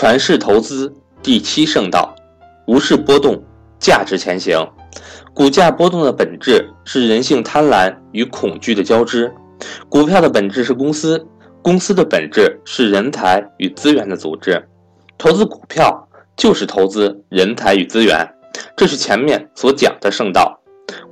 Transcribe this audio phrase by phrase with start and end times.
[0.00, 2.14] 传世投资第七圣道：
[2.68, 3.42] 无视波动，
[3.80, 4.56] 价值前行。
[5.34, 9.28] 股价波动的本质是人性贪婪与恐惧的交织。
[9.88, 11.26] 股票的本质是公司，
[11.62, 14.64] 公司的本质是人才与资源的组织。
[15.18, 18.24] 投资股票就是投资人才与资源，
[18.76, 20.60] 这是前面所讲的圣道。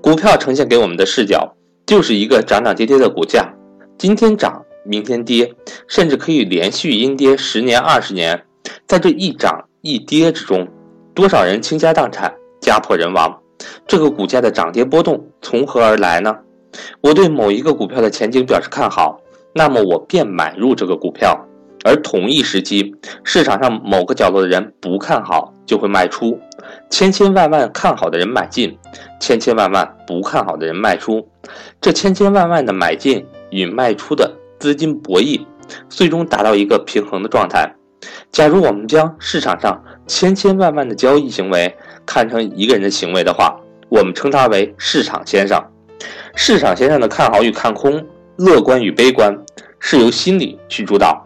[0.00, 1.52] 股票呈现给我们的视角
[1.86, 3.52] 就是一个涨涨跌跌的股价，
[3.98, 5.52] 今天涨，明天跌，
[5.88, 8.44] 甚至可以连续阴跌十年、二十年。
[8.86, 10.66] 在这一涨一跌之中，
[11.12, 13.36] 多少人倾家荡产、家破人亡？
[13.86, 16.36] 这个股价的涨跌波动从何而来呢？
[17.00, 19.18] 我对某一个股票的前景表示看好，
[19.52, 21.34] 那么我便买入这个股票；
[21.84, 22.94] 而同一时期，
[23.24, 26.38] 市场上某个角落的人不看好，就会卖出。
[26.88, 28.78] 千千万万看好的人买进，
[29.18, 31.26] 千千万万不看好的人卖出。
[31.80, 35.44] 这千千万万的买进与卖出的资金博弈，
[35.88, 37.75] 最终达到一个平衡的状态。
[38.30, 45.62] 假如我们将市场上千千万万的交易行为看成一个人的行为的话，我们称他为市场先生。
[46.34, 48.04] 市场先生的看好与看空、
[48.36, 49.34] 乐观与悲观，
[49.78, 51.24] 是由心理去主导。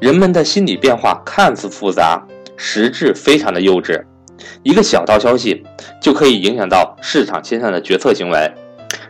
[0.00, 2.24] 人们的心理变化看似复杂，
[2.56, 4.02] 实质非常的幼稚。
[4.62, 5.62] 一个小道消息
[6.00, 8.50] 就可以影响到市场先生的决策行为。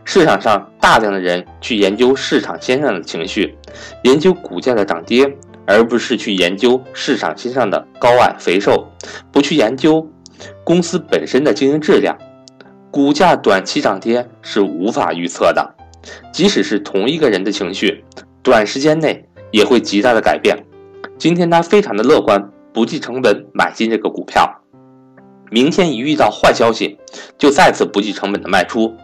[0.04, 3.56] 市场上大量的人去研究市场先生的情绪，
[4.02, 5.30] 研究股价的涨跌。
[5.68, 8.88] 而不是去研究市场心上的高矮肥瘦，
[9.30, 10.08] 不去研究
[10.64, 12.16] 公司本身的经营质量，
[12.90, 15.74] 股价短期涨跌是无法预测的。
[16.32, 18.02] 即使是同一个人的情绪，
[18.42, 20.56] 短时间内也会极大的改变。
[21.18, 24.50] 今天他非常的乐观，不计成本买进这个股票，
[25.50, 26.98] 明天一遇到坏消息，
[27.36, 28.94] 就再次不计成本的卖出。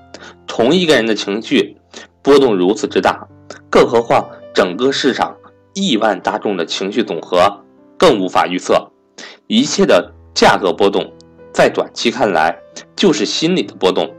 [0.46, 1.76] 同一个人的情绪
[2.22, 3.28] 波动如此之大，
[3.68, 5.36] 更何况整个市场。
[5.74, 7.60] 亿万大众的情绪总和
[7.98, 8.90] 更无法预测，
[9.46, 11.12] 一切的价格波动，
[11.52, 12.56] 在短期看来
[12.96, 14.12] 就是心理的波动。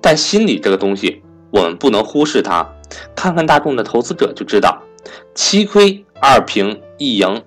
[0.00, 2.66] 但心理这个东西，我们不能忽视它。
[3.14, 4.82] 看看大众的投资者就知道，
[5.34, 7.42] 七亏二平一赢，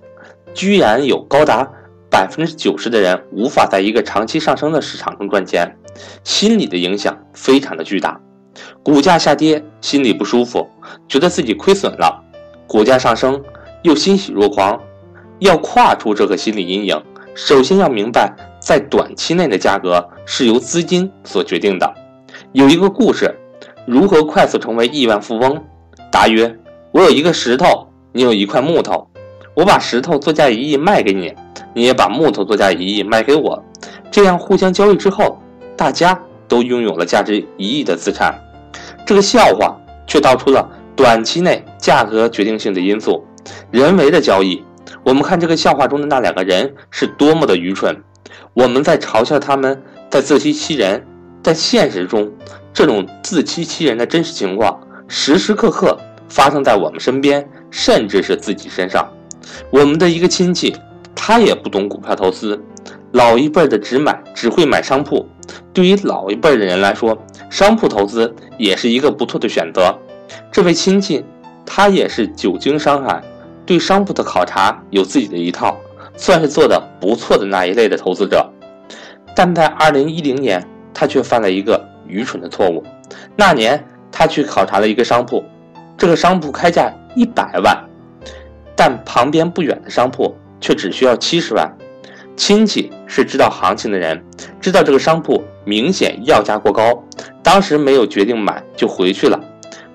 [0.54, 1.70] 居然有高达
[2.10, 5.78] 百分之九十的人无法在一个长期上升的市场中赚钱。
[6.24, 8.20] 心理的影响非常的巨大，
[8.84, 10.68] 股价下跌，心里不舒服，
[11.08, 12.22] 觉得自己亏损了；
[12.68, 13.42] 股价上升。
[13.86, 14.82] 又欣喜若狂，
[15.38, 17.00] 要跨出这个心理阴影，
[17.36, 21.94] 首先要明白，在短期内的价格是由资金所决定的。
[22.52, 23.32] 有一个故事，
[23.86, 25.64] 如何快速成为亿万富翁？
[26.12, 26.58] 答曰：
[26.92, 29.08] 我有一个石头，你有一块木头，
[29.54, 31.32] 我把石头作价一亿卖给你，
[31.76, 33.64] 你也把木头作价一亿卖给我，
[34.10, 35.38] 这样互相交易之后，
[35.78, 38.34] 大家都拥有了价值一亿的资产。
[39.06, 43.24] 这个笑话却道出了短期内价格决定性的因素。
[43.72, 44.64] 人为的交易，
[45.04, 48.04] 我们看这个笑话中的那两个人是多么的愚蠢。
[48.54, 51.06] 我们在嘲笑他们在自欺欺人，
[51.44, 52.32] 在现实中，
[52.74, 55.98] 这种自欺欺人的真实情况时时刻刻
[56.28, 59.08] 发生在我们身边，甚至是自己身上。
[59.70, 60.76] 我们的一个亲戚，
[61.14, 62.60] 他也不懂股票投资，
[63.12, 65.28] 老一辈的只买只会买商铺。
[65.72, 67.18] 对于老一辈的人来说，
[67.50, 69.96] 商铺投资也是一个不错的选择。
[70.52, 71.24] 这位亲戚，
[71.66, 73.22] 他也是久经商海。
[73.66, 75.76] 对商铺的考察有自己的一套，
[76.16, 78.48] 算是做的不错的那一类的投资者。
[79.36, 82.84] 但在二零一零年，他却犯了一个愚蠢的错误。
[83.36, 85.44] 那年他去考察了一个商铺，
[85.98, 87.78] 这个商铺开价一百万，
[88.76, 91.70] 但旁边不远的商铺却只需要七十万。
[92.38, 94.24] 亲戚是知道行情的人，
[94.62, 97.04] 知道这个商铺明显要价过高，
[97.42, 99.40] 当时没有决定买就回去了。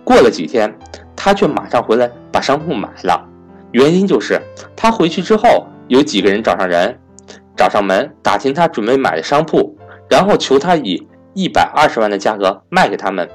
[0.04, 0.74] 过了几天，
[1.14, 3.29] 他却马上回来把商铺买了。
[3.72, 4.40] 原因就是
[4.74, 6.98] 他回去之后，有几个人找上人，
[7.56, 9.76] 找上门打听他准备买的商铺，
[10.08, 13.28] 然后求他以一百二十万的价格卖给他们。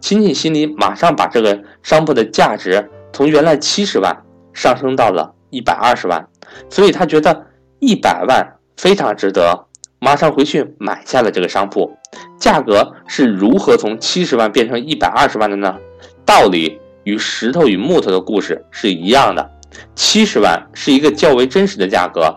[0.00, 4.16] 亲戚心里马上把这个商铺的价值从原来七十万
[4.54, 6.28] 上升到了一百二十万，
[6.70, 7.46] 所以他觉得
[7.80, 9.66] 一百万非常值得，
[9.98, 11.92] 马上回去买下了这个商铺。
[12.38, 15.76] 价格是如何从七十万变成一百二十万的呢？
[16.24, 19.50] 道理与石头与木头的故事是一样的。
[19.94, 22.34] 七十万是一个较为真实的价格，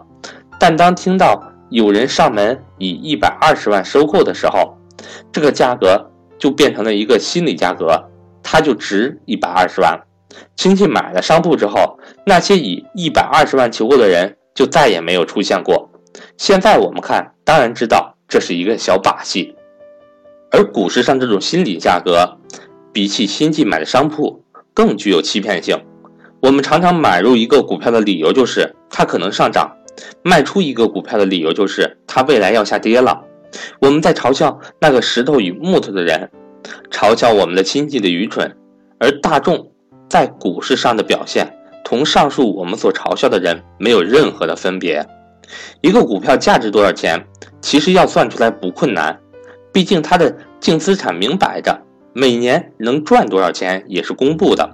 [0.60, 4.78] 但当听到有人上门以一百二十万收购的时候，
[5.32, 8.10] 这个价格就变成了一个心理价格，
[8.44, 10.00] 它就值一百二十万。
[10.56, 15.90] 亲戚买了商铺之后，那些以一百二十万求购的人就再也没有出现过。
[16.38, 19.56] 现在我们看，当然知道这是一个小把戏，
[20.52, 22.38] 而股市上这种心理价格，
[22.94, 24.44] 比起亲戚买的商铺
[24.74, 25.78] 更具有欺骗性。
[26.42, 29.72] 我们常常买入一个股票的理由就是它可能上涨，
[30.24, 33.22] 卖出一个股票的理由就是它未来要下跌了。
[33.80, 36.28] 我们在嘲笑那个石头与木头的人，
[36.90, 38.52] 嘲笑我们的亲戚的愚蠢，
[38.98, 39.72] 而大众
[40.10, 41.48] 在股市上的表现
[41.84, 45.06] 同上述我们所嘲笑的人没有任何的分别。
[45.82, 47.24] 一个股票价值多少钱，
[47.62, 49.16] 其实要算出来不困难，
[49.72, 51.80] 毕竟它的净资产明摆着，
[52.14, 54.68] 每年能赚多少钱也是公布的。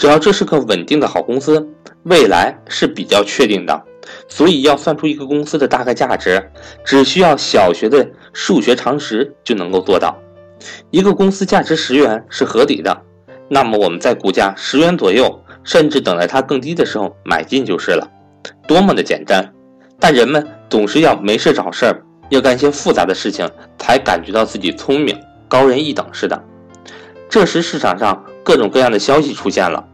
[0.00, 1.68] 只要这是个稳定的好公司，
[2.04, 3.84] 未来是比较确定的。
[4.28, 6.42] 所以要算出一个公司的大概价值，
[6.82, 10.16] 只需要小学的数学常识就能够做到。
[10.90, 12.98] 一个公司价值十元是合理的，
[13.46, 18.10] 那么我们在股价十元左右，甚至等待它更低的时候买进就是了，
[18.66, 19.52] 多么的简单！
[19.98, 23.46] 但人们总是要没事找事儿，要干些复杂的事情，
[23.78, 25.14] 才感觉到自己聪明、
[25.46, 26.42] 高人一等似的。
[27.28, 29.86] 这时市场上各种各样的消息出现了，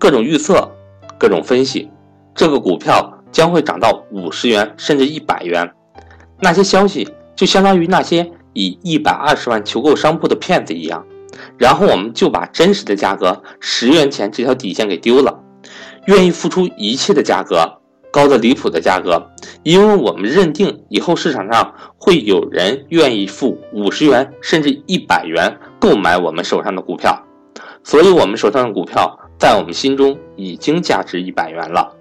[0.00, 0.68] 各种预测，
[1.16, 1.88] 各种分析，
[2.34, 3.16] 这个股票。
[3.32, 5.72] 将会涨到五十元甚至一百元，
[6.40, 11.06] 那些消息就相当于那些以一百二十万求购商铺的骗子一样，
[11.56, 15.38] 然后我们就把真实的价格十元钱这条底线给丢了，
[16.06, 17.78] 愿意付出一切的价格，
[18.10, 19.30] 高的离谱的价格，
[19.62, 27.16] 因为我们认定以后市场上会有人愿意付五十元甚至一百元购买我们手上的股票，
[27.84, 31.96] 所以我们手上的股票在我们心中已经价值一百元了。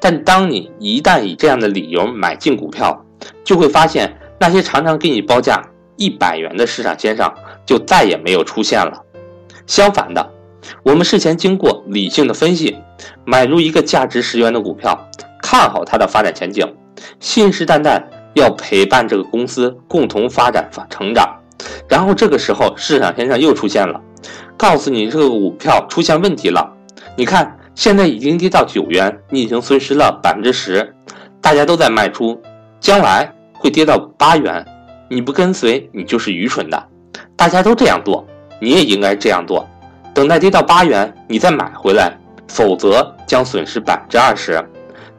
[0.00, 3.04] 但当你一旦以这样的理由买进股票，
[3.44, 5.60] 就会发现那些常常给你报价
[5.96, 7.30] 一百元的市场先生
[7.66, 9.02] 就再也没有出现了。
[9.66, 10.30] 相反的，
[10.84, 12.76] 我们事前经过理性的分析，
[13.24, 15.08] 买入一个价值十元的股票，
[15.42, 16.64] 看好它的发展前景，
[17.18, 18.00] 信誓旦旦
[18.34, 21.28] 要陪伴这个公司共同发展发成长。
[21.88, 24.00] 然后这个时候市场先生又出现了，
[24.58, 26.70] 告诉你这个股票出现问题了，
[27.16, 27.54] 你看。
[27.74, 30.96] 现在已经跌到九元，你已经损失了百分之十，
[31.40, 32.36] 大家都在卖出，
[32.80, 34.66] 将来会跌到八元，
[35.08, 36.88] 你不跟随你就是愚蠢的。
[37.36, 38.26] 大家都这样做，
[38.60, 39.64] 你也应该这样做，
[40.12, 42.12] 等待跌到八元你再买回来，
[42.48, 44.60] 否则将损失百分之二十。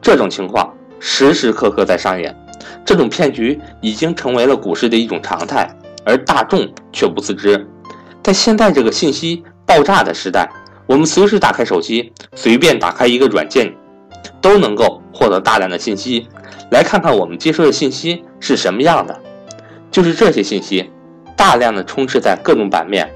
[0.02, 2.36] 这种情况时时刻刻在上演，
[2.84, 5.66] 这种骗局已经成为了股市的一种常态，
[6.04, 7.66] 而大众却不自知。
[8.22, 10.48] 在现在这个信息爆炸的时代。
[10.86, 13.72] 我们随时打开手机，随便打开一个软件，
[14.40, 16.26] 都能够获得大量的信息。
[16.72, 19.16] 来看看我们接收的信息是什么样的，
[19.88, 20.90] 就是这些信息，
[21.36, 23.08] 大量的充斥在各种版面。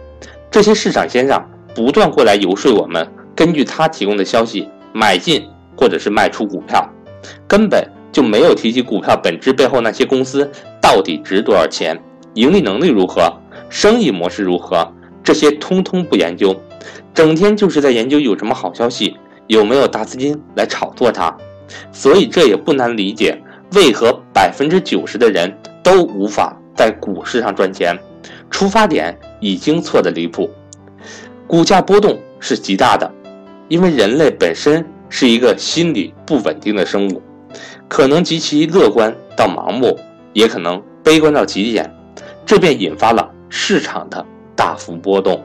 [0.52, 3.04] 这些市场先生不断过来游说我们，
[3.34, 5.44] 根据他提供的消息买进
[5.76, 6.88] 或者是卖出股票，
[7.48, 10.48] 根本就没有提及股票本质背后那些公司
[10.80, 12.00] 到底值多少钱，
[12.34, 13.36] 盈利能力如何，
[13.68, 16.54] 生意模式如何，这些通通不研究。
[17.12, 19.16] 整天就是在研究有什么好消息，
[19.46, 21.36] 有没有大资金来炒作它，
[21.92, 23.40] 所以这也不难理解
[23.72, 27.98] 为何百分之九十的人都无法在股市上赚钱。
[28.50, 30.48] 出发点已经错的离谱，
[31.46, 33.10] 股价波动是极大的，
[33.68, 37.20] 因为人类本身是一个心理不稳定的生物，
[37.88, 39.98] 可能极其乐观到盲目，
[40.32, 41.92] 也可能悲观到极点，
[42.46, 45.40] 这便引发了市场的大幅波动。